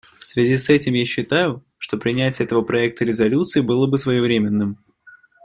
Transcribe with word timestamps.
В 0.17 0.23
связи 0.25 0.57
с 0.57 0.67
этим 0.69 0.93
я 0.95 1.05
считаю, 1.05 1.63
что 1.77 1.99
принятие 1.99 2.47
этого 2.47 2.63
проекта 2.63 3.05
резолюции 3.05 3.61
было 3.61 3.85
бы 3.85 3.99
своевременным. 3.99 4.79